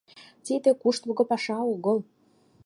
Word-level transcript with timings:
Тиде 0.45 0.69
куштылго 0.81 1.23
паша 1.29 1.57
огыл. 1.73 1.97